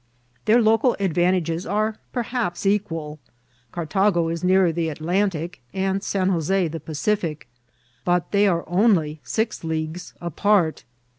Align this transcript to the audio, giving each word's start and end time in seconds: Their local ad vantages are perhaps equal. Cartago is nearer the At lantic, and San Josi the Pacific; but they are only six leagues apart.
Their 0.45 0.63
local 0.63 0.95
ad 0.99 1.13
vantages 1.13 1.67
are 1.69 1.97
perhaps 2.11 2.65
equal. 2.65 3.19
Cartago 3.71 4.29
is 4.31 4.43
nearer 4.43 4.71
the 4.71 4.89
At 4.89 4.97
lantic, 4.97 5.59
and 5.75 6.01
San 6.01 6.31
Josi 6.31 6.71
the 6.71 6.79
Pacific; 6.79 7.47
but 8.03 8.31
they 8.31 8.47
are 8.47 8.67
only 8.67 9.21
six 9.23 9.63
leagues 9.63 10.15
apart. 10.19 10.85